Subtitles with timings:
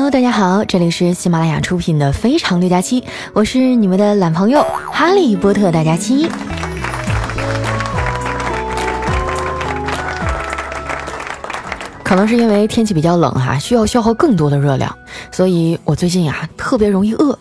[0.00, 3.02] Hello，大家好，这里是喜马拉雅出品的《非常六加七》，
[3.34, 6.26] 我是你们的懒朋友哈利波特大家七。
[12.02, 14.90] 可能是因为天气比较冷哈，需要消耗更多的热量，
[15.30, 17.38] 所以我最近呀特别容易饿。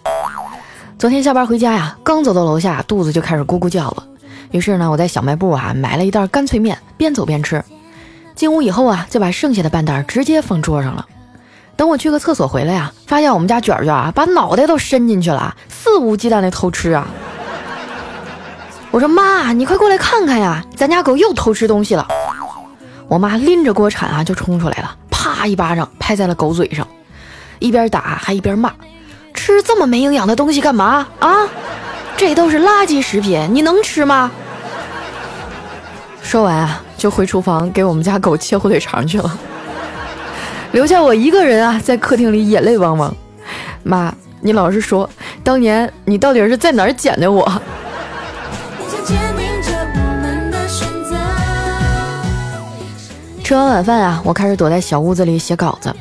[0.98, 4.04] 昨天下班回家呀，刚走到楼下，肚子就开始咕咕叫了。
[4.52, 7.64] 于是呢，我在小卖部啊买了一袋干脆面，边走边吃。
[8.36, 11.05] 进屋以后啊，就把剩下的半袋直接放桌上了。
[11.80, 17.08] 等我去个厕所回来呀，发现我们家卷卷啊把脑袋都伸进去了，肆无忌惮的偷吃啊。
[18.91, 22.05] 我说妈，你快过来看看呀，咱家狗又偷吃东西了。
[23.07, 26.85] 我妈拎着锅铲啊就冲出来了，啪一巴掌拍在了狗嘴上，
[27.59, 28.73] 一边打还一边骂
[29.34, 31.48] ：“吃这么没营养的东西干嘛啊？
[32.18, 34.30] 这都是垃圾食品，你能吃吗？”
[36.21, 39.40] 说完啊，就回厨房给我们家狗切火腿肠去了，
[40.72, 43.14] 留下我一个人啊在客厅里眼泪汪汪。
[43.84, 45.10] 妈，你老实说，
[45.43, 47.49] 当年你到底是在哪儿捡的我？
[53.43, 55.91] 吃完晚饭啊，我开始躲在小屋子里写稿子。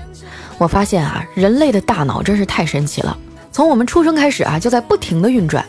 [0.59, 3.17] 我发现啊，人类的大脑真是太神奇了，
[3.51, 5.65] 从我们出生开始啊，就在不停的运转。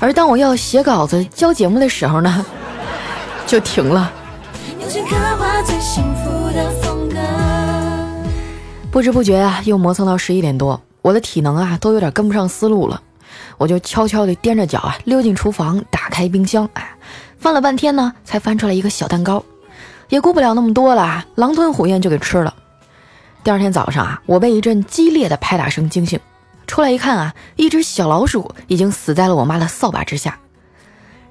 [0.00, 2.44] 而当我要写稿子、交节目的时候呢，
[3.46, 4.10] 就停了。
[8.92, 13.02] 不知不觉啊，又磨蹭到十一点多，我的体能啊，都有点跟不上思路了。
[13.56, 16.90] 我就悄悄地踮着脚啊，溜进厨房，打开冰箱，哎，
[17.38, 19.42] 翻了半天呢，才翻出来一个小蛋糕。
[20.10, 22.52] 也顾不了那么多了，狼吞虎咽就给吃了。
[23.42, 26.20] 第二天早上啊，我被一阵激烈的拍打声惊醒，
[26.66, 30.38] 出来一看啊，一只小老鼠已经死在了我妈的扫把之下。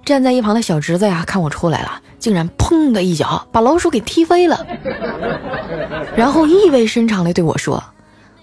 [0.04, 4.66] 站在一旁的小侄子呀，看我出来了，竟然砰的一脚把老鼠给踢飞了，
[6.16, 7.84] 然后意味深长地对我说：“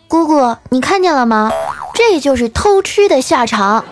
[0.08, 1.52] 姑姑，你看见了吗？
[1.94, 3.84] 这就是偷吃的下场。”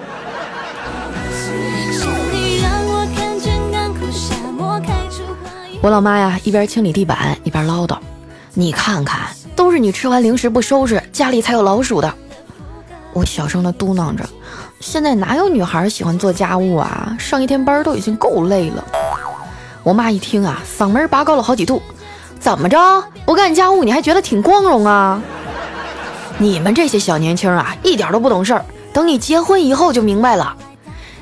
[5.81, 7.97] 我老妈呀，一边清理地板一边唠叨
[8.55, 12.13] ：“你看看，都是你吃完零食不收拾，家里才有老鼠的。”
[13.15, 14.29] 我小声的嘟囔着
[14.81, 17.17] ：“现在哪有女孩喜欢做家务啊？
[17.21, 18.85] 上一天班都已经够累了。”
[19.87, 21.81] 我妈一听啊，嗓门拔高了好几度
[22.41, 23.05] ：“怎么着？
[23.25, 25.23] 不干家务你还觉得挺光荣啊？
[26.39, 28.65] 你们这些小年轻啊，一点都不懂事儿。
[28.93, 30.57] 等你结婚以后就明白了。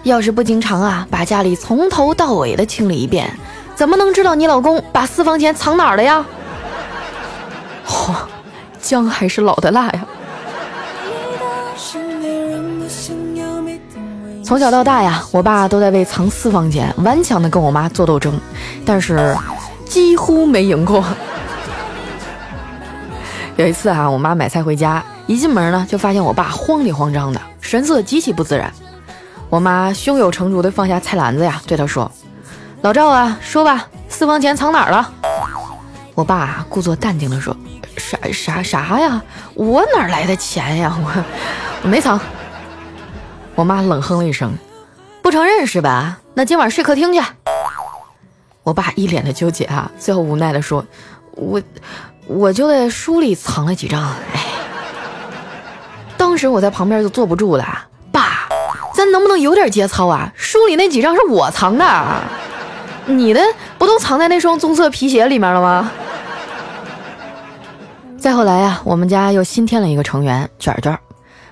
[0.05, 3.31] 要是不经常啊，把家里从头到尾的清理一遍。”
[3.77, 6.25] 怎么能知道你老公把私房钱藏哪儿了呀？
[7.87, 8.15] 嚯，
[8.81, 10.07] 姜还是老的辣呀！
[14.45, 18.39] 从小到大呀，我爸都在为藏私房钱顽强的跟我妈做斗争，
[18.85, 19.35] 但是
[19.87, 21.03] 几乎没赢过。
[23.57, 28.71] 有一次啊，我妈买菜回家，一进门呢，就发现我爸慌里慌张的，神色极其不自然。
[29.49, 32.11] 我妈胸有成竹的放下菜篮子呀，对他说。
[32.83, 35.11] 老赵啊，说吧，私房钱藏哪儿了？
[36.15, 37.57] 我爸故作淡定的说
[37.97, 39.23] ：“啥啥啥呀？
[39.55, 40.95] 我哪来的钱呀？
[41.03, 41.25] 我
[41.83, 42.21] 我没藏。”
[43.55, 44.53] 我妈冷哼了一声
[45.23, 46.19] ：“不承认是吧？
[46.35, 47.23] 那今晚睡客厅去。”
[48.65, 50.85] 我爸一脸的纠结啊，最后无奈的说
[51.37, 51.63] ：“我
[52.27, 54.03] 我就在书里藏了几张。”
[54.35, 54.45] 哎，
[56.17, 57.65] 当时我在旁边就坐不住了，
[58.11, 58.49] 爸，
[58.95, 60.33] 咱能不能有点节操啊？
[60.35, 61.85] 书里那几张是我藏的。
[63.07, 63.41] 你的
[63.77, 65.93] 不都藏在那双棕色皮鞋里面了吗？
[68.19, 70.99] 再后来呀，我们家又新添了一个成员卷卷，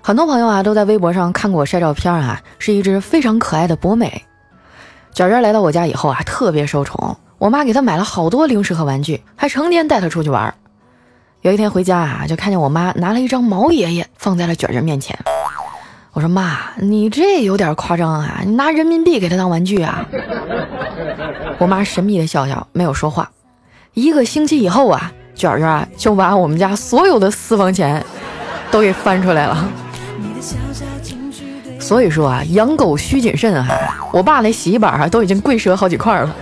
[0.05, 4.25] 很多朋友啊都在微博上看过我晒照片啊，是一只非常可爱的博美。
[5.15, 10.53] 卷卷来到我家以后啊，特别受宠，我妈给他买了好多零食和玩具，还成天带他出去玩。
[11.43, 15.17] 有一天回家啊，就看见我妈拿了一张毛爷爷放在了卷卷面前。
[16.13, 18.41] 我说妈，你这有点夸张啊！
[18.45, 20.05] 你拿人民币给他当玩具啊？
[21.59, 23.31] 我妈神秘的笑笑，没有说话。
[23.95, 28.05] 一个星期以后啊，卷卷啊就把我们家所有的私房钱
[28.71, 29.71] 都给翻出来了。
[31.81, 33.67] 所以说啊，养狗需谨慎啊！
[34.13, 36.35] 我爸那洗衣板啊都已经跪折好几块了。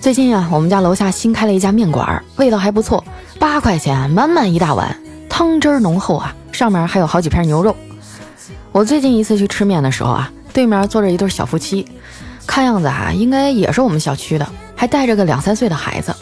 [0.00, 3.04] 最近啊，我们家楼下新开了一家面馆，味道还不错，
[3.38, 4.96] 八块钱满满一大碗，
[5.28, 7.76] 汤汁浓厚啊，上面还有好几片牛肉。
[8.72, 11.86] 我最近一次去吃面的时候啊，对面坐着一对小夫妻，
[12.46, 16.14] 看样子啊，应该也是我们小区的，还带着个两三岁的孩子。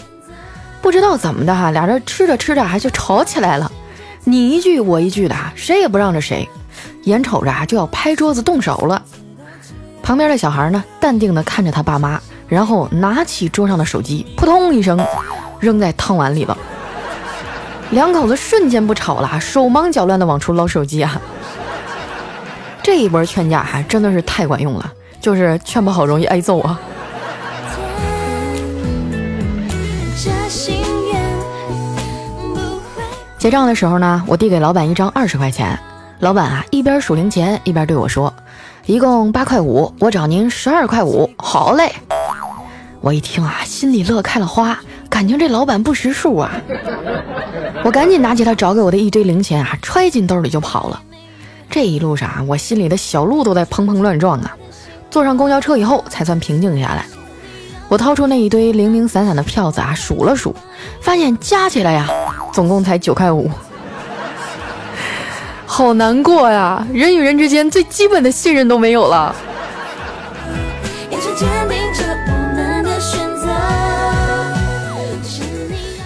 [0.87, 3.73] 不知道怎么的哈，俩人吃着吃着还就吵起来了，
[4.23, 6.49] 你一句我一句的，谁也不让着谁，
[7.03, 9.03] 眼瞅着啊就要拍桌子动手了。
[10.01, 12.21] 旁边的小孩呢，淡定地看着他爸妈。
[12.47, 15.05] 然后拿起桌上的手机，扑通一声
[15.59, 16.57] 扔在汤碗里了。
[17.91, 21.21] 两口子瞬间不吵了，手忙脚乱的往出捞手机啊！
[22.85, 26.81] 这一波劝架哈真的是太管用了，就是劝不好容易挨揍啊。
[33.39, 35.79] 结账的时候呢，我递给老板一张二十块钱，
[36.21, 38.33] 老板啊一边数零钱一边对我说
[38.87, 41.93] ：“一共八块五，我找您十二块五。”好嘞，
[43.01, 44.79] 我一听啊，心里乐开了花，
[45.09, 46.51] 感情这老板不识数啊！
[47.85, 51.01] 我赶紧拿起他找给我的一堆零钱啊，揣进兜里就跑了。
[51.71, 54.57] 这一路上啊，我心里的小鹿都在砰砰乱撞啊！
[55.11, 57.05] 坐上公交车以后，才算平静下来。
[57.89, 60.55] 我掏出那一堆零零散散的票子啊，数了数，
[61.01, 62.09] 发现加起来呀，
[62.53, 63.49] 总共才九块五，
[65.65, 66.85] 好难过呀！
[66.93, 69.35] 人与人之间最基本的信任都没有了。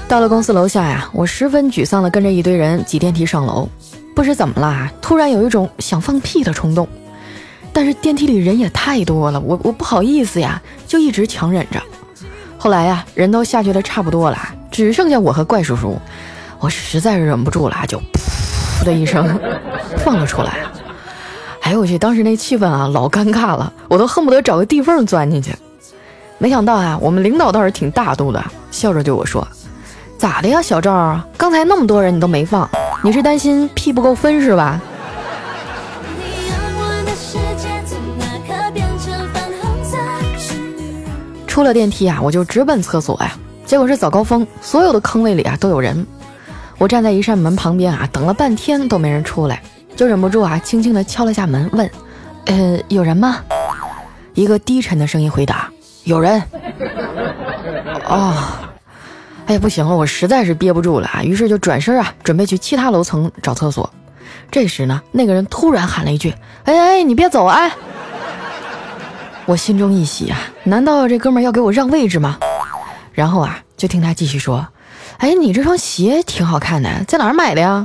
[0.07, 3.69] 到了公司楼下呀，我十分沮丧的跟着一堆人挤电梯上楼，
[4.15, 6.87] 不知怎么了，突然有一种想放屁的冲动。
[7.73, 11.81] 但是电梯里人也太多了，我我不好意思呀，就一直强忍着。
[12.59, 14.39] 后来呀，人都下去的差不多了，
[14.71, 15.99] 只剩下我和怪叔叔，
[16.59, 19.39] 我实在是忍不住了，就噗的一声
[20.05, 20.59] 放了出来。
[21.63, 25.55] 哎呦我去，当时那气氛啊，老尴尬了，我都恨不得找个地缝钻进去。
[26.39, 29.47] 没想到啊，我们领导倒是挺大度的，笑着对我说
[30.19, 31.21] ：“咋的呀，小赵？
[31.37, 32.69] 刚才那么多人你都没放，
[33.05, 34.81] 你是担心屁不够分是吧？”
[41.51, 43.33] 出了电梯啊，我就直奔厕所呀。
[43.67, 46.07] 结果是早高峰，所有的坑位里啊都有人。
[46.79, 49.61] 我站在一扇门旁边啊，等了半天都没人出来，
[49.97, 51.91] 就忍不住啊，轻轻地敲了下门，问
[52.47, 53.39] ：“呃，有人吗？”
[54.35, 55.69] 一个低沉的声音回答
[56.05, 56.41] ：“有人。
[58.07, 58.33] ”哦，
[59.47, 63.91] 哎呀，不行了，我实在是憋不住了啊，于是就转身啊，准备去其他楼层找厕所。
[64.53, 66.33] 这时呢，那个人突然喊了一句
[66.63, 67.69] ：“哎哎，你别走啊！”
[69.51, 72.39] 我心中一喜啊，难道这哥们要给我让位置吗？
[73.13, 74.65] 然后啊，就听他继续说
[75.19, 77.85] ：“哎，你这双鞋挺好看的，在哪儿买的呀？”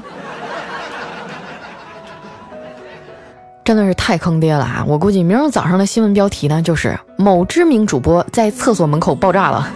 [3.66, 4.86] 真的是太坑爹了啊！
[4.88, 9.68] 我估计明儿早上的新闻标题呢，就是某知名主播在厕所门口爆炸了。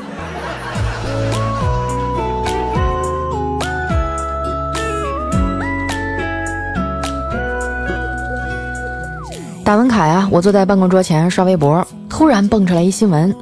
[9.69, 13.35] 打完卡呀，我坐在办公桌前刷微博，突然蹦出来一新闻，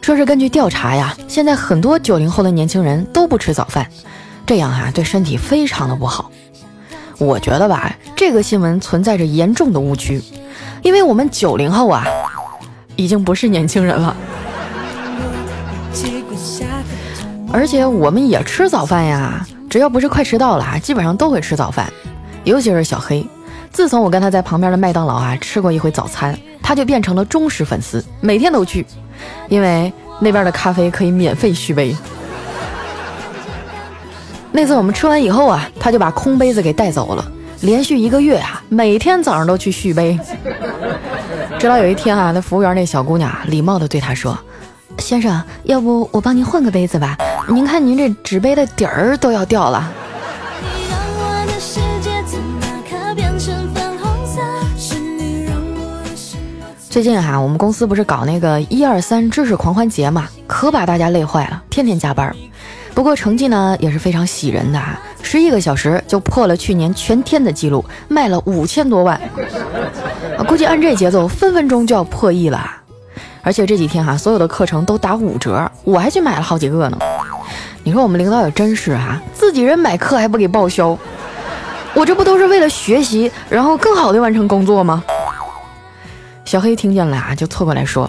[0.00, 3.86] 说是根据调查呀，现在很多九零后的年轻人都不吃早饭，
[4.46, 6.30] 这样哈对身体非常的不好。
[7.18, 10.22] 我觉得吧，这个新闻存在着严重的误区，
[10.80, 12.06] 因为我们九零后啊，
[12.96, 14.16] 已经不是年轻人了，
[17.52, 21.92] 而且我们也吃早饭呀，只要不是快迟到了，基本上都会吃早饭，
[22.44, 23.22] 尤其是小黑。
[23.74, 28.86] 自从我跟他在旁边的麦当劳啊吃过一回早餐，他就变成了忠实粉丝，每天都去，
[29.48, 31.94] 因为那边的咖啡可以免费续杯。
[34.52, 37.24] 那次我们吃完以后啊，他就把空杯子给带走了，
[37.62, 40.16] 连续一个月啊，每天早上都去续杯。
[41.58, 44.38] 直到有一天啊，那服务员那小姑娘礼貌地对他说
[44.98, 47.16] ：“先生，要不我帮您换个杯子吧？
[47.48, 49.92] 您看您这纸杯的底儿都要掉了。”
[56.94, 62.32] 最近哈，我们公司不是搞那个一二三知识狂欢节嘛，可把大家累坏了，天天加班。
[62.94, 69.20] 不过成绩呢也是非常喜人的啊，十一个小时就破了去年全天的记录，卖了五千多万。
[70.38, 72.64] 啊估计按这节奏，分分钟就要破亿了。
[73.42, 76.98] 而且这几天哈，所有的课程都打五折，我还去买了好几个呢。
[77.82, 80.96] 你说我们领导也真是哈，自己人买课还不给报销，
[81.92, 85.02] 我这不都是为了学习，然后更好的完成工作吗？
[86.44, 88.08] 小黑听见了啊，就凑过来说：“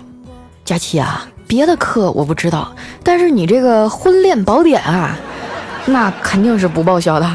[0.64, 5.18] 佳琪啊，别的课我不知道，但是你这个婚恋宝典啊，
[5.88, 7.28] 那肯定是不报销的。”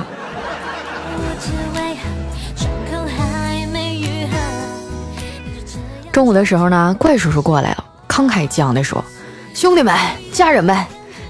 [6.12, 9.02] 中午的时候呢，怪叔叔过来了，慷慨激昂地说
[9.54, 9.95] ：“兄弟们，
[10.33, 10.76] 家人们，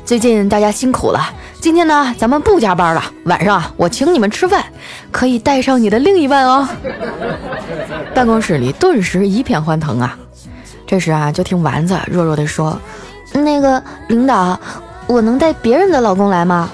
[0.05, 1.21] 最近大家辛苦了，
[1.61, 4.65] 今天呢，咱们不加班了，晚上我请你们吃饭，
[5.13, 6.67] 可以带上你的另一半哦。
[8.15, 10.19] ”办公室里顿时一片欢腾啊！
[10.87, 12.81] 这时啊，就听丸子弱弱地说
[13.33, 14.59] ：“那个领导，
[15.07, 16.71] 我能带别人的老公来吗？”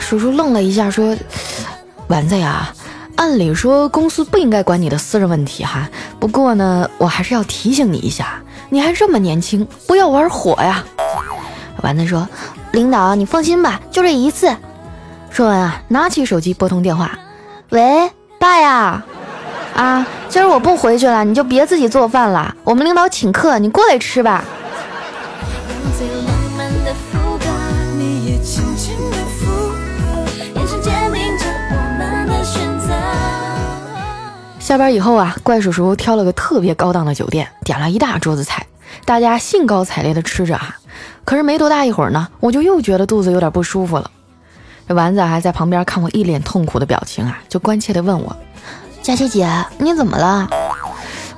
[0.00, 1.16] 叔叔愣了一下，说
[2.08, 2.74] ：“丸子呀，
[3.14, 5.88] 按理说公司不应该管你的私人问题哈。
[6.18, 10.84] 不过呢，我还是要提醒你一下，你还这么年轻，不要玩火呀。”
[11.82, 12.28] 丸子说
[12.74, 14.54] ：“领导，你放心吧，就这一次。”
[15.30, 17.18] 说完啊，拿起手机拨通电话
[17.70, 19.02] ：“喂，爸呀，
[19.74, 24.44] 啊，今儿我不回去了，你就别自己做饭了，我们领导请客，你过来吃吧。”
[34.58, 38.66] 下班以后啊，怪叔叔挑了个特别高档的酒店，点了一大桌子菜，
[39.04, 40.76] 大家兴高采烈的吃着啊。
[41.24, 44.10] 可是没多大一会儿呢，我就又觉得肚子有点不舒服了。
[44.86, 48.36] 这丸子还在旁边看我一脸痛苦的表情啊，就关切的问我
[49.00, 49.48] ：“佳琪姐，
[49.78, 50.48] 你怎么了？”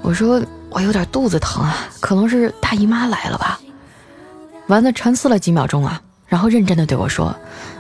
[0.03, 3.61] 我说：“我有点肚子疼啊，可能是大姨妈来了吧。”
[4.67, 7.35] 丸子沉思了几秒钟啊，然后认真的对我说：“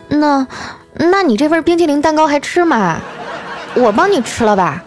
[0.08, 0.46] 那，
[0.94, 3.00] 那你这份冰淇淋蛋糕还吃吗？
[3.74, 4.84] 我帮你吃了吧。”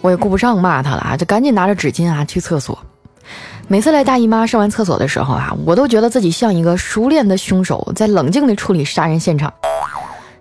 [0.00, 2.78] 我也顾不上骂他了啊，就赶紧拿着纸巾啊去厕所。
[3.66, 9.52] 每次来大姨妈上完厕所的时候啊，我都觉得自己像一个熟练的凶手，在冷静地处理杀人现场。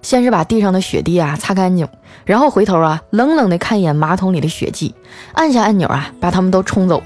[0.01, 1.85] 先是把地上的血滴啊擦干净，
[2.23, 4.95] 然后回头啊冷冷地看一眼马桶里的血迹，
[5.33, 7.03] 按下按钮啊把它们都冲走。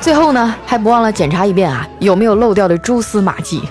[0.00, 3.62] 最后呢，还不忘了检查一遍啊有没有漏掉的蛛丝马迹。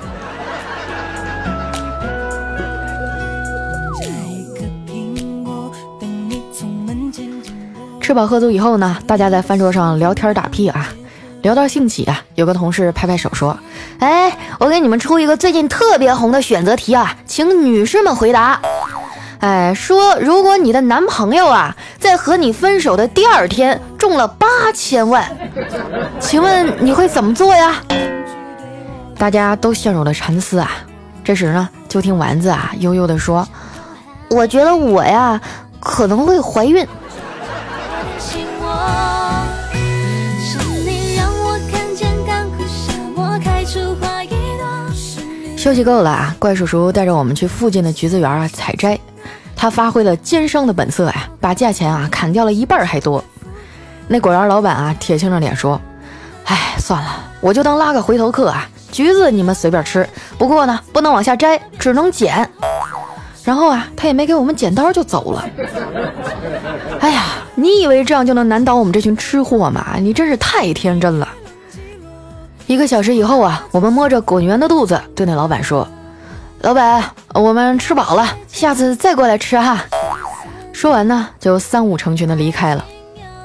[8.09, 10.87] 吃饱喝足以后呢，大家在饭桌上聊天打屁啊，
[11.43, 13.55] 聊到兴起啊，有个同事拍拍手说
[14.01, 18.59] ：“哎，我给你们出一个最近特别红的选择题啊，请女士们回答。
[19.41, 25.23] 哎，说如果你的男朋友啊，在和你分手的第二天中了八千万，
[26.19, 27.75] 请问你会怎么做呀？”
[29.19, 30.71] 大家都陷入了沉思啊。
[31.23, 33.47] 这时呢，就听丸子啊悠悠地说
[34.31, 35.39] ：“我觉得我呀
[35.79, 36.83] 可能会怀孕。”
[45.59, 46.33] 休息够了啊！
[46.39, 48.97] 怪叔叔带着我们去附近的橘子园啊采摘，
[49.57, 53.21] 他发挥了奸商的本色呀，把价钱啊砍掉了一半还多。
[54.07, 55.79] 那果园老板啊铁青着脸说
[56.47, 57.09] ：“哎，算了，
[57.41, 58.69] 我就当拉个回头客啊。
[58.89, 62.49] 橘子你们随便吃，不过呢不能往下摘，只能捡。
[63.43, 65.45] ”然后啊他也没给我们剪刀就走了。
[67.01, 67.25] 哎呀，
[67.55, 69.97] 你以为这样就能难倒我们这群吃货吗？
[69.99, 71.27] 你真是太天真了。
[72.69, 75.87] 一个小时以后啊，我们摸着滚圆的肚子，对那老板说
[76.61, 79.83] ：“老板，我们吃饱了，下次再过来吃哈。”
[80.71, 82.85] 说完呢，就三五成群的离开了，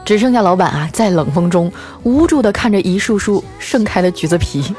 [0.05, 4.75] 只剩下老板啊，在冷风中无助的看着一束束盛开的橘子皮。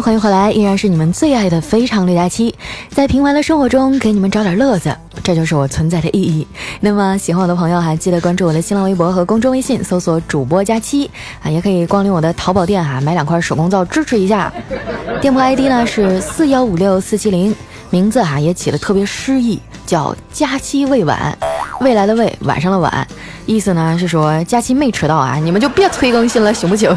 [0.00, 2.54] 欢迎回来，依然是你们最爱的非常六加七，
[2.88, 6.46] 在平凡的生活中给你们找点乐子，这就是我存在的意义。
[6.80, 11.10] 那么喜欢我的朋友还记得关注我的新浪微博和公众微信，搜索主播佳期
[11.42, 14.52] 啊，也可以光临我的淘宝店哈，买两块手工皂支持一下。
[15.20, 17.54] 店铺 ID 呢是四幺五六四七零，
[17.90, 21.36] 名字哈也起的特别诗意，叫佳期未晚，
[21.80, 23.06] 未来的未，晚上的晚，
[23.46, 26.96] 意思呢是说佳期没迟到啊，你们就别催更新了，行不行？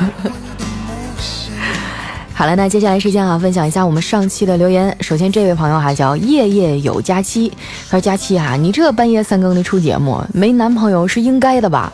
[2.37, 4.93] 好了，那接下来时间啊，分享一下我们上期的留言。
[4.99, 7.49] 首先，这位朋友哈叫夜夜有佳期，
[7.89, 11.93] 他说：“佳期哈，你这半夜三更的出节目，没男朋友是应该的吧？”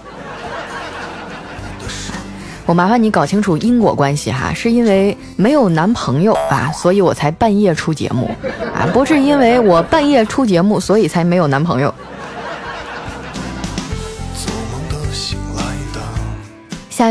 [2.65, 8.27] 我麻烦你搞清楚因果关系哈，是因为没有男朋友啊，所以我才半夜出节目
[8.73, 11.93] 啊，不是因为我半夜出节目，所以才没有男朋友。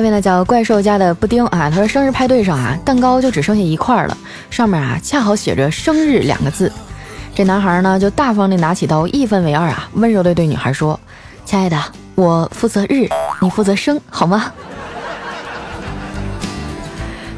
[0.00, 4.16] 一位呢叫怪兽家的布丁啊，他说生日派对上啊，蛋糕就只剩下一块了，
[4.48, 6.72] 上面啊恰好写着生日两个字。
[7.34, 10.98] 这男孩呢就大方的拿起刀一分为二啊，温柔的对女孩说
[11.44, 11.78] ：“亲爱的，
[12.14, 13.08] 我负责日，
[13.42, 14.50] 你负责生，好吗？”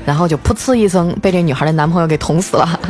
[0.07, 2.81] 然后就噗呲一声被这女孩的男朋友给捅死了。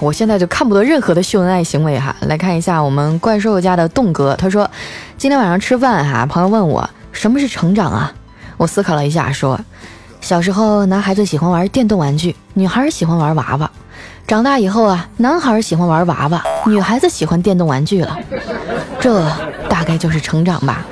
[0.00, 2.14] 我现在就看不得任何的秀恩爱行为哈。
[2.20, 4.70] 来看一下我们怪兽家的栋哥，他说
[5.16, 8.12] 今天晚上吃饭哈，朋友问我什么是成长啊？
[8.56, 9.58] 我思考了一下，说
[10.20, 13.70] 小时候男孩子喜欢玩电动玩具，女孩喜欢玩娃娃。
[14.26, 18.16] 长大以后啊，男孩喜欢玩娃娃，女孩子喜欢电动玩具了。
[19.00, 19.24] 这
[19.68, 20.84] 大概就是成长吧。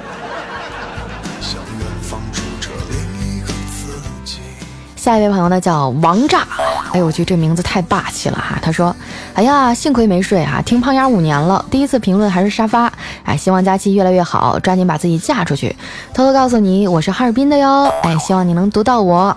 [4.97, 6.47] 下一位朋友呢叫王炸。
[6.93, 8.59] 哎呦我去，这名字太霸气了哈。
[8.62, 8.95] 他说
[9.35, 12.90] ：“哎呀，幸亏没睡啊，听胖丫五年了，第一次评论还是沙发。
[13.25, 15.75] 哎，希望佳期越来越好，抓紧把自己嫁出去。
[16.14, 17.93] 偷偷告诉你，我是哈尔滨的哟。
[18.02, 19.37] 哎，希望你能读到我。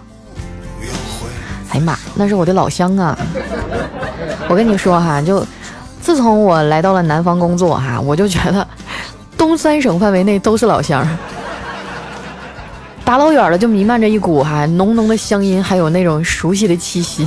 [1.72, 3.18] 哎呀妈，那是我的老乡啊。
[4.48, 5.46] 我跟你说哈，就
[6.02, 8.66] 自从我来到了南方工作哈，我就觉得
[9.38, 11.06] 东三省范围内都是老乡。”
[13.10, 17.26] 大老远的就弥漫着一股哈浓浓的乡音，还有那种熟悉的气息，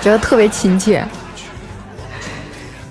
[0.00, 1.04] 觉得特别亲切。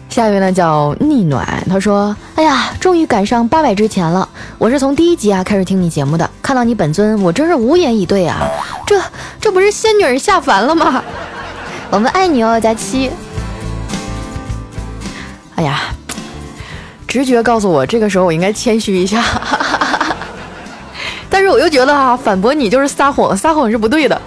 [0.09, 4.27] 下一位呢叫逆暖，他说：“哎呀，终于赶上八百之前了！
[4.57, 8.45] 我是从第一集啊开始听你节目的，看到你本尊，我真是无言以对啊！
[8.85, 9.01] 这
[9.39, 11.01] 这不是仙女下凡了吗？
[11.91, 13.09] 我们爱你哦，佳期。
[15.55, 15.79] 哎呀，
[17.07, 19.23] 直觉告诉我，这个时候我应该谦虚一下。”
[21.73, 24.21] 觉得哈，反驳你就是撒谎，撒谎是不对的。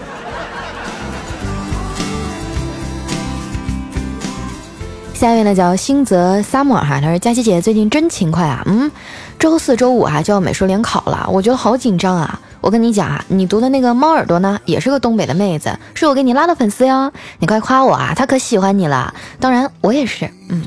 [5.14, 8.90] 下一位呢叫星泽 summer 哈，他说佳琪姐最近真勤快啊，嗯，
[9.38, 12.40] 周四周五哈就要美术联考了，我觉得好紧张啊。
[12.60, 19.14] 我跟你讲啊，你读的那个猫耳朵呢，也是个东北的妹子，是我给你拉的粉丝哟，你快夸我啊，她可喜欢你了。
[19.38, 20.62] 当然我也是，嗯，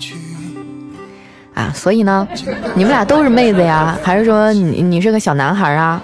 [1.54, 2.26] 啊，所以呢，
[2.74, 6.02] 你们俩都是妹子呀，还是说你你是个小男孩啊？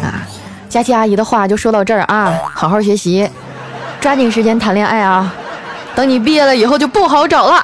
[0.00, 0.22] 啊，
[0.68, 3.28] 佳琪阿姨的话就说到这儿啊，好好学习，
[4.00, 5.34] 抓紧时间谈恋爱啊，
[5.94, 7.62] 等你毕业了以后就不好找了。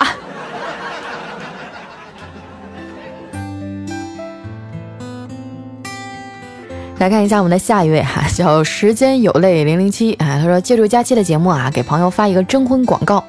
[6.99, 13.25] 来看一下我们的下一位哈，叫时间有泪零零七啊，他说借助佳期的节目啊，给朋友发一个征婚广告。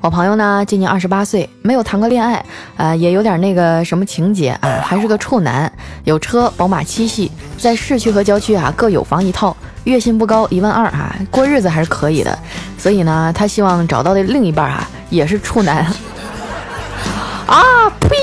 [0.00, 2.44] 我朋友呢今年二十八岁，没有谈过恋爱，
[2.76, 12.36] 啊，也有点那个什么情节啊，还是个处男，有车宝马七系，在市区和郊区啊各有房一套，月薪不高一万二啊，过日子还是可以的。
[12.76, 15.86] 所以呢，他希望找到的另一半啊也是处男。
[17.46, 18.16] 啊呸！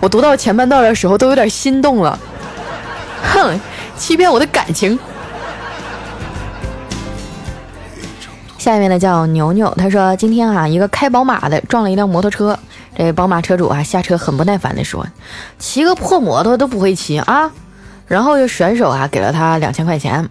[0.00, 2.18] 我读到前半段的时候都有点心动了，
[3.22, 3.58] 哼，
[3.96, 4.98] 欺骗我的感情。
[8.58, 12.58] 下面呢叫牛牛，他说今天啊，一个开宝马的撞了一辆摩托车，
[12.96, 15.06] 这宝马车主啊下车很不耐烦的说，
[15.58, 17.50] 骑个破摩托都不会骑啊，
[18.06, 20.28] 然后就甩手啊给了他两千块钱。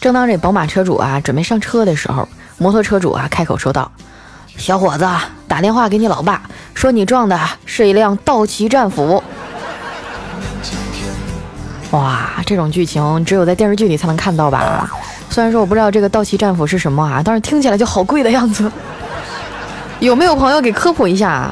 [0.00, 3.90] 正当这宝马车主啊准备上车的时候，摩托车主啊开口说道。
[4.60, 5.08] 小伙子，
[5.48, 6.42] 打电话给你老爸，
[6.74, 9.22] 说你撞的是一辆道奇战斧。
[11.92, 14.88] 哇，这种剧情只有在电视剧里才能看到吧？
[15.30, 18.70] 虽然说我不知道这个道奇战斧是什么啊，但是听起来就好贵的样子。
[19.98, 21.48] 有没有朋友给科普一下？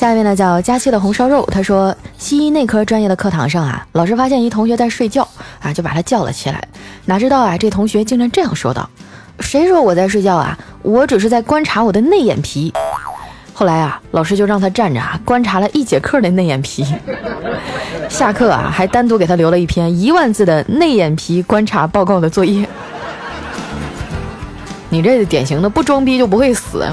[0.00, 5.28] 下一位呢叫佳期的红烧肉，他说西医内科专业的课堂上啊，老师发现一同学在睡觉
[5.60, 6.58] 啊，就把他叫了起来。
[7.04, 8.88] 哪知道啊，这同学竟然这样说道
[9.40, 10.58] ：“谁说我在睡觉啊？
[10.80, 12.72] 我只是在观察我的内眼皮。”
[13.52, 16.82] 后来啊，老师就让他站着啊，观察了一节课的内眼皮。
[18.08, 22.66] 下课啊，还单独给他留了一篇一万字的内眼皮观察报告的作业。
[24.88, 26.90] 你这典型的不装逼就不会死。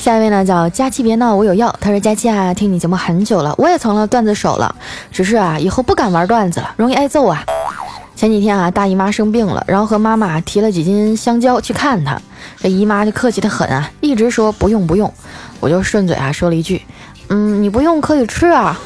[0.00, 4.74] 下一位呢叫佳期别闹我有药，他说佳期啊，听你节目很久了，我也成了段子手了，
[5.12, 7.44] 只是啊以后不敢玩段子了，容易挨揍啊。
[8.16, 12.18] 前几天啊大姨妈生病了，然后和妈妈提了几斤香蕉去看她，
[12.56, 15.12] 这姨妈就客气的很啊，一直说不用不用，
[15.60, 16.80] 我就顺嘴啊说了一句，
[17.28, 18.80] 嗯你不用可以吃啊。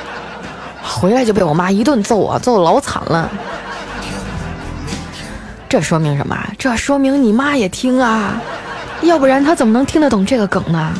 [0.82, 3.30] 回来就被我妈一顿揍啊，揍的老惨了。
[5.68, 6.34] 这说明什么？
[6.56, 8.40] 这说明你妈也听啊。
[9.02, 10.92] 要不然他怎么能听得懂这个梗呢？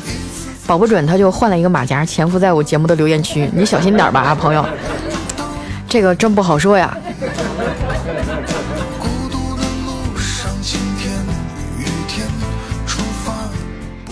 [0.66, 4.64] 保不准他就换了一个马甲潜伏在我节目的留言区，你小心点吧啊，朋友，
[5.88, 6.96] 这个真不好说呀。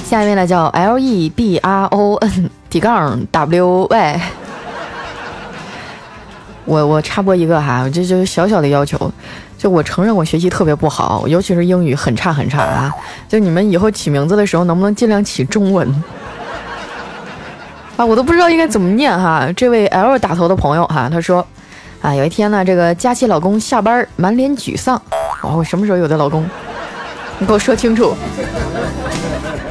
[0.04, 4.20] 下一位呢叫 L E B R O N 底杠 W Y，
[6.64, 9.12] 我我插播一个哈，这就是小小的要求。
[9.58, 12.94] 就我承认我学习特别不好，尤其是英语很差很差啊！
[13.28, 15.92] 就你们以后起名字的时候，能不能尽量起中文
[17.96, 18.06] 啊？
[18.06, 19.52] 我都不知道应该怎么念哈。
[19.56, 21.44] 这位 L 打头的朋友哈，他说
[22.00, 25.02] 啊，有一天呢，这个佳琪老公下班满脸沮丧，
[25.42, 26.48] 我什么时候有的老公？
[27.40, 28.14] 你给我说清楚。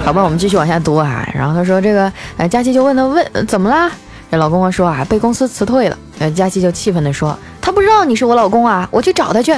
[0.04, 1.26] 好吧，我们继续往下读啊。
[1.34, 3.90] 然后他说这个，哎，佳琪就问他问怎么啦？
[4.30, 5.98] 这老公公说啊，被公司辞退了。
[6.20, 9.56] 呃，佳琪就气愤地说：“他不知道你是我老公啊，我去找他去。”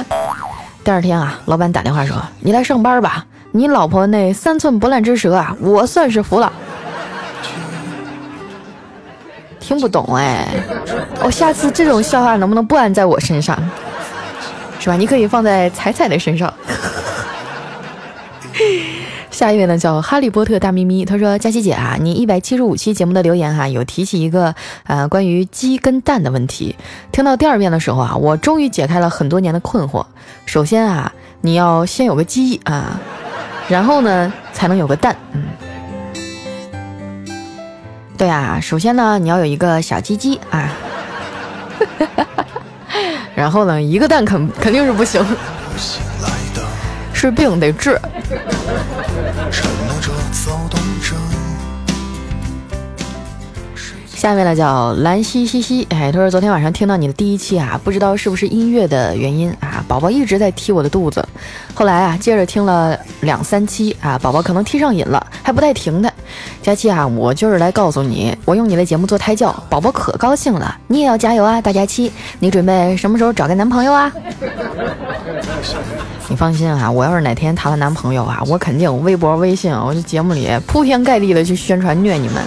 [0.84, 6.52] 第二天啊，老板打电话说：“你来上班吧，你老婆那三寸不烂之舌啊，我算是服了。”
[9.58, 10.48] 听不懂哎，
[11.22, 13.56] 我下次这种笑话能不能不安在我身上，
[14.78, 14.96] 是吧？
[14.96, 16.52] 你可以放在彩彩的身上。
[19.40, 21.02] 下一位呢，叫哈利波特大咪咪。
[21.02, 26.76] 他说：“佳琪姐啊，你一百七十五期节目的留言哈，有提起一个呃关于鸡跟蛋的问题。
[27.10, 30.04] 听到第二遍的时候啊，我终于解开了很多年的困惑。
[30.44, 33.00] 首先啊，你要先有个鸡啊，
[33.66, 35.16] 然后呢才能有个蛋。
[35.32, 35.44] 嗯，
[38.18, 40.70] 对啊，首先呢你要有一个小鸡鸡啊，
[43.34, 45.24] 然后呢一个蛋肯肯定是不行，
[47.14, 47.98] 是病得治。”
[54.20, 61.26] 下面呢叫兰西西西，哎，他说昨天晚上听到你的第一期啊，不知道是不是音乐的原因啊，宝宝一直在踢我的肚子。
[61.72, 66.12] 后来啊，接着听了两三期啊，宝宝可能踢上瘾了，还不带停的。
[66.60, 74.12] 佳期啊，我就是来告诉你，我用你的节目做胎教，宝宝可高兴了，你也要加油啊，大佳期，你准备什么时候找个男朋友啊？
[76.28, 82.42] 你放心啊，我要是哪天谈了男朋友啊，我肯定微博、微信，我这节目里铺天盖地的去宣传虐你们。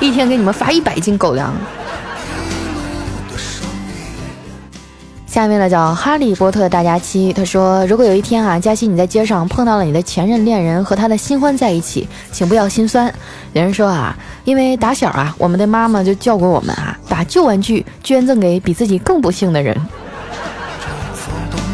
[0.00, 1.52] 一天给你们发一百斤狗粮。
[5.26, 13.12] 下面呢叫哈利波特大家期，他说：“如果有一天啊，佳期你在街上碰到了你的前任恋人和他的新欢在一起，请不要心酸。
[13.52, 19.76] 有人说啊，因为打小啊，我们的妈妈就教过我们啊， 把旧玩具捐赠给比自己更不幸的人。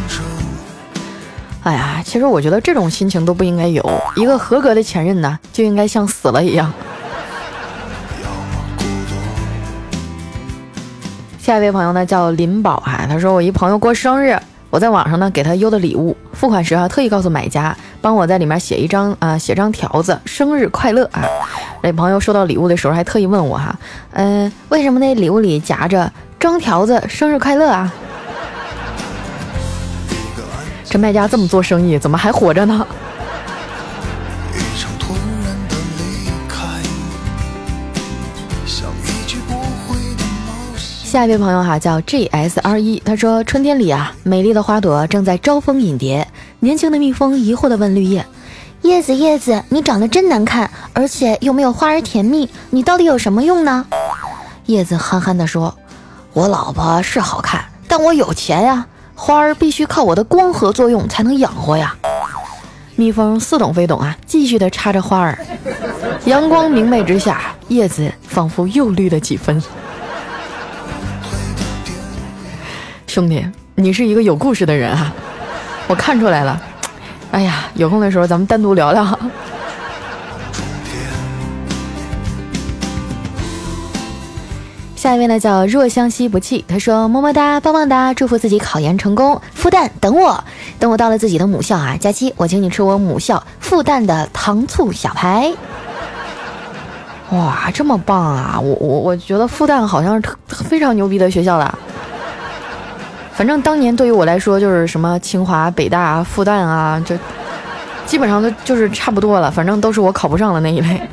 [1.62, 4.02] 哎呀，其实我觉得这种心情都不应该有。
[4.16, 6.70] 一个合格的前任呢，就应该像死了一样。”
[11.44, 14.34] 下一位朋友呢叫林宝哈，他说我一朋友过生日，
[14.70, 21.22] 我在网上呢给他邮的礼物，付款时啊特意告诉买家帮我在里面写一张啊写张条子，生日快乐啊。
[21.82, 23.78] 那朋友收到礼物的时候还特意问我哈，
[24.12, 27.92] 嗯，为什么那礼物里夹着张条子生日快乐啊？
[30.88, 32.86] 这卖家这么做生意，怎么还活着呢？
[41.14, 46.26] 下一位朋友哈叫 G S R E，，他说春天里啊，美丽的花朵正在招蜂引蝶。
[46.58, 48.26] 年轻的蜜蜂疑惑地问绿叶
[48.82, 53.86] ：“叶子叶子，你长得真难看，而且又没有花儿甜蜜，你到底有什么用呢？”
[54.66, 55.72] 叶子憨憨地说
[56.34, 61.94] ：“我老婆是好看，但我有钱呀，花儿必须靠我的光合作用才能养活呀。”
[62.96, 65.38] 蜜蜂似懂非懂啊，继续地插着花儿。
[66.24, 69.62] 阳光明媚之下，叶子仿佛又绿了几分。
[73.14, 73.46] 兄弟，
[73.76, 75.14] 你是一个有故事的人啊，
[75.86, 76.60] 我看出来了。
[77.30, 79.16] 哎呀，有空的时候咱们单独聊聊。
[84.96, 89.40] 下一位呢叫若相惜不弃，他说么么哒，棒棒哒，祝福自己考研成功。
[89.52, 90.42] 复旦等我，
[90.80, 95.52] 等我到了自己的母校啊，佳期我请你吃我母校复旦的糖醋小排。
[97.30, 98.58] 哇，这么棒啊！
[98.60, 101.78] 我我我觉得复旦好像是特非常牛逼的学校了。
[103.36, 107.16] 反正当年对于我来说，就是什么清华、北大、复旦啊，就
[108.06, 109.50] 基本上都就是差不多了。
[109.50, 111.00] 反正都是我考不上的那一类。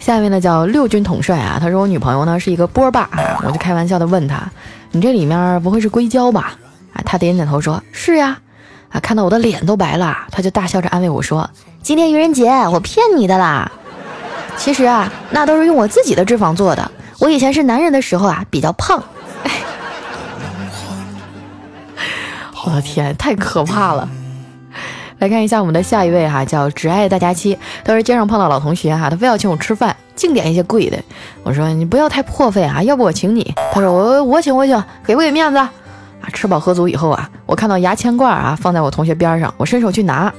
[0.00, 3.08] 下面呢叫六军统帅啊，他说我女朋友呢是一个波霸，
[3.44, 4.42] 我就开玩笑的问他，
[4.90, 6.54] 你这里面不会是硅胶吧？
[6.92, 8.38] 啊，他点点头说是呀。
[8.90, 11.48] 啊，看到我的脸都白了，他就大笑着安慰我说，
[11.82, 13.70] 今天愚人节，我骗你的啦。
[14.56, 16.90] 其实啊，那都是用我自己的脂肪做的。
[17.18, 19.02] 我以前是男人的时候啊，比较胖。
[22.64, 24.08] 我的天，太可怕了！
[25.18, 27.56] 来看一下我们的下一位哈，叫只爱大家期。
[27.84, 30.98] 他说街上碰到老同学哈，他非要请我吃饭，净点一些贵的。
[31.42, 33.54] 我说你不要太破费啊，要不我请你。
[33.72, 35.58] 他说我我请我请，给不给面子？
[35.58, 35.70] 啊，
[36.32, 40.32] 吃饱喝足以后啊，我看到牙签罐啊放在我同学边上，我伸手去拿。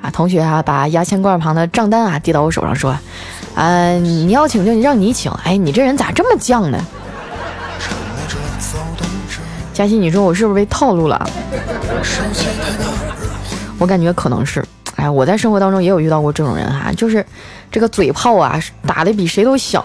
[0.00, 2.96] 啊，同学啊，把牙签罐旁的账单啊递到我手上，说，
[3.54, 5.30] 啊，你要请就让你请。
[5.42, 6.78] 哎，你这人咋这么犟呢？
[9.78, 11.30] 佳欣，你说我是不是被套路了？
[13.78, 14.60] 我感觉可能是。
[14.96, 17.24] 哎，我在生活当中也有遇到过这种人哈，就是
[17.70, 19.80] 这个嘴炮啊，打的比谁都响。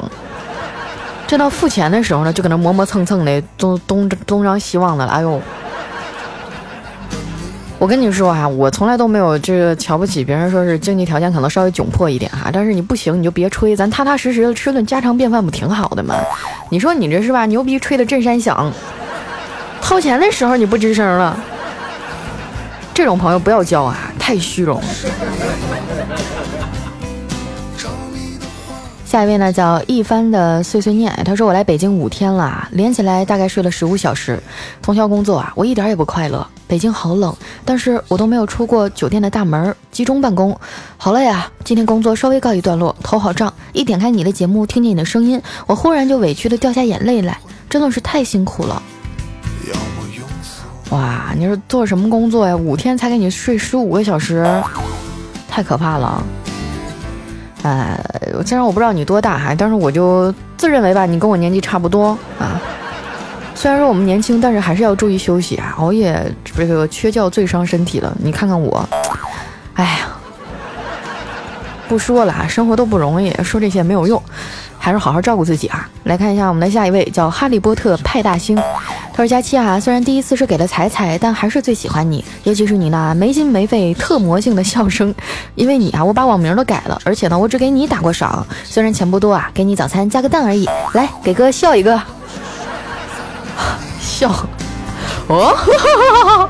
[1.27, 5.11] 这到付钱的时候呢，就搁那磨磨蹭蹭的，东东东张西望的了。
[5.11, 5.39] 哎呦，
[7.77, 16.15] 我跟你说啊，我从来都没有这个瞧不起别人，说是经济条件可能稍微窘迫一点哈，但是你不行你就别吹，咱踏踏实实的吃顿家常便饭不挺好的吗？
[16.71, 17.45] 你说你这是吧？
[17.45, 18.73] 牛逼吹的震山响。
[19.83, 21.37] 掏钱的时候你不吱声了，
[22.93, 24.81] 这种朋友不要交啊，太虚荣。
[29.05, 34.41] 下一位呢叫一帆的碎碎念，他说我来北京五天了，连起来大概睡了十五小时。
[34.81, 36.47] 通宵工作啊，我一点也不快乐。
[36.65, 40.57] 北京好冷，但是我都没有出过酒店的大门，集中办公，
[40.97, 41.51] 好累啊！
[41.63, 43.53] 今天工作稍微告一段落，头好胀。
[43.73, 47.37] 一点开你的节目，听见你的声音，我忽然就委屈的掉下眼泪来，
[47.69, 48.81] 真的是太辛苦了。
[50.89, 52.55] 哇，你说做什么工作呀？
[52.55, 54.45] 五天才给你睡十五个小时，
[55.49, 56.23] 太可怕了。
[57.63, 57.99] 哎，
[58.45, 62.61] 虽然我不知道你多大哈，但是我就自认为吧，你跟我年纪差不多啊。
[63.55, 68.13] 虽然说我们年轻，但是还是要注意休息啊，熬夜这个缺觉最伤身体了。
[68.19, 68.87] 你看看我，
[69.75, 70.07] 哎呀，
[71.87, 74.21] 不说了啊，生活都不容易，说这些没有用，
[74.77, 75.87] 还是好好照顾自己啊。
[76.03, 78.61] 来看一下我们的下一位，叫哈利波特派大星。
[79.15, 85.13] 他说：“佳期啊，虽然第一次是给了彩彩，但还是最喜欢你，尤其是你那没心没肺、特魔性的笑声。
[85.53, 90.67] 因为你啊，我把网名都改了，而且呢，我只给你打过赏，虽然钱不多啊，给你早餐加个蛋而已。
[90.93, 92.01] 来，给哥笑一个，
[94.01, 94.31] 笑，
[95.27, 96.49] 哦，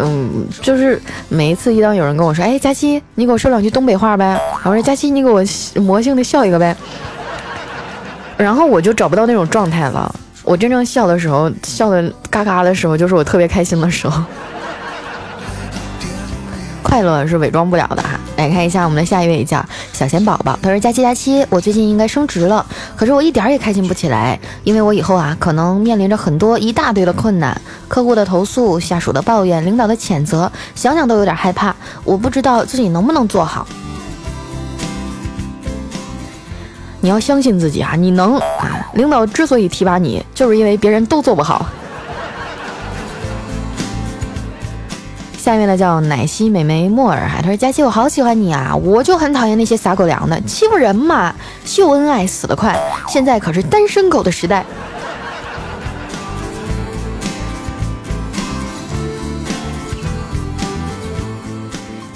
[0.00, 5.40] 嗯，就是每一次一当有人跟我说，哎，佳期，你给我说两句东北话呗，我说佳期，你给我
[5.80, 6.76] 魔性的笑一个呗。”
[8.40, 10.12] 然后我就找不到那种状态了。
[10.42, 14.22] 我真正笑的时候，笑的嘎嘎的时候，就是我特别开心的时候。
[16.82, 18.18] 快乐是伪装不了的哈。
[18.36, 22.64] 来看一下我们的下一位叫小贤宝宝，他说：佳期佳期，我最近应该升职了，
[22.96, 31.76] 可是我一点也开心不起来，因为我以后啊可能面临着很多一大堆的困难，客户的投诉、下属的抱怨、领导的谴责，想想都有点害怕。
[32.02, 33.66] 我不知道自己能不能做好。
[37.02, 38.90] 你要相信自己啊，你能啊！
[38.94, 41.66] 领导之所以提拔你，就是因为别人都做不好。
[45.38, 48.76] 下面呢叫奶昔美眉莫尔哈，他说：佳琪，我好喜欢你啊！
[48.76, 51.34] 我就很讨厌那些撒狗粮的，欺负人嘛，
[51.64, 54.64] 秀恩爱死得快，现在可是单身狗的时代。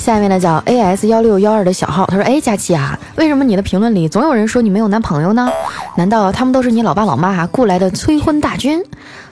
[0.04, 5.50] 下面呢叫 A S 幺六幺二的小号，他说：哎，佳琪啊，为什么你的评论里总有人说你没有男朋友呢？
[5.96, 8.84] 难道他们都是你老爸老妈雇来的催婚大军？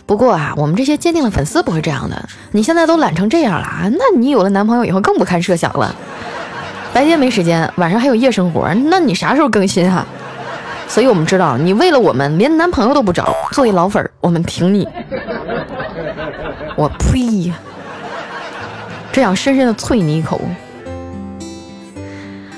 [0.06, 2.26] 不过啊，我们这些坚定的粉丝不会这样的。
[2.52, 5.94] 你现在都懒成这样了啊，那你有了男朋友以后更不堪设想了。
[6.94, 10.06] 白天没时间，晚上还有夜生活，那你啥时候更新啊？
[10.88, 14.88] 所以我们知道你为了我们连男朋友都不找，作为老粉儿，我们挺你。
[16.76, 17.52] 我呸！
[19.12, 20.40] 这样深深的啐你一口。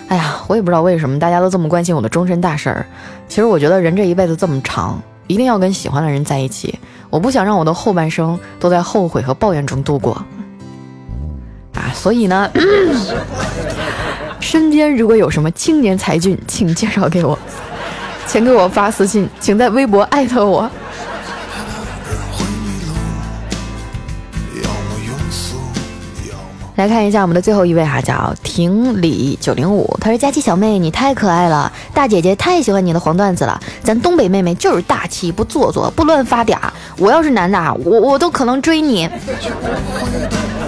[0.08, 2.86] 哎呀，我也不知道为什么大家都这么关心我的终身大事儿。
[3.26, 6.78] 其实我觉得人这一辈子这么长，一定要跟喜欢的人在一起。
[7.10, 10.12] 我不想让我的后半生都在后悔和抱怨中度过。
[11.74, 12.48] 啊，所以呢，
[14.38, 17.36] 身边如果有什么青年才俊，请介绍给我，
[18.26, 20.70] 请给我发私信，请在微博艾特我。
[26.76, 29.96] 来看一下我们的最后一位哈，叫婷李九零五。
[30.00, 33.60] 他说：“佳琪小妹，你太可爱了，大姐姐太喜欢你的黄段子了。
[33.84, 36.58] 咱东北妹妹就是大气，不做作，不乱发嗲。
[36.98, 39.08] 我要是男的啊，我我都可能追你。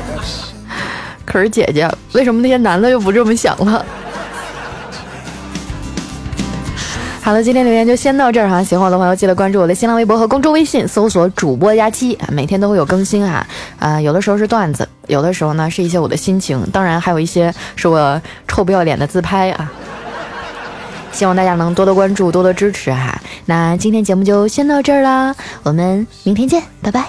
[1.27, 3.85] 可是姐姐，为什么那些男的又不这么想了？”
[7.27, 8.63] 好了，今天留言就先到这儿哈。
[8.63, 13.45] 喜欢我的朋友记得关注我的新浪微博和公众微信，搜索主播佳期，每天都会有更新哈。
[13.81, 19.73] 啊，有的时候是段子，有的时候呢是一些我的心情，当然还有一些是我臭不要脸的自拍啊。
[21.11, 23.21] 希望大家能多多关注，多多支持哈。
[23.47, 25.35] 那今天节目就先到这儿啦，
[25.65, 27.07] 我们明天见，拜拜。